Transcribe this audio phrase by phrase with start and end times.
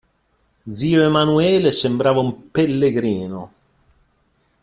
[0.77, 3.53] Zio Emanuele sembrava un pellegrino.